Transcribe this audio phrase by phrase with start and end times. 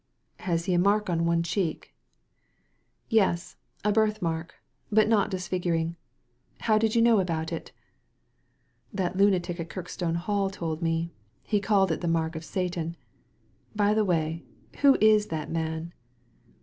[0.49, 1.93] "Has he a mark on one cheek?"
[3.09, 3.55] "Yes,
[3.85, 4.55] a birth mark;
[4.91, 5.95] but not disfiguring.
[6.61, 7.71] How did you know about it?"
[8.99, 11.11] "That lunatic at Kirkstone Hall told me.
[11.43, 12.97] He called it the mark of Satan.
[13.75, 14.43] By the way,
[14.79, 15.93] who is that man